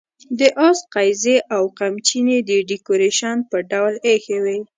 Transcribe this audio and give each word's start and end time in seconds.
د 0.39 0.41
آس 0.67 0.79
قیضې 0.93 1.37
او 1.55 1.63
قمچینې 1.79 2.37
د 2.49 2.51
ډیکوریشن 2.69 3.37
په 3.49 3.57
ډول 3.71 3.93
اېښې 4.07 4.37
وې. 4.43 4.59